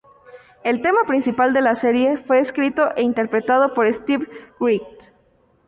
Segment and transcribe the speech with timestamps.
[0.63, 4.27] El tema principal de la serie fue escrito e interpretado por Steve
[4.59, 5.11] Wright.